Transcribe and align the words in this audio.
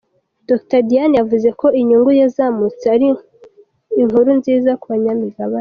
Dr 0.49 0.79
Diane 0.87 1.15
yavuze 1.21 1.49
ko 1.59 1.67
inyungu 1.79 2.11
yazamutse 2.21 2.85
ari 2.95 3.07
n’inkuru 3.93 4.29
nziza 4.39 4.71
ku 4.81 4.85
banyamigabane. 4.93 5.49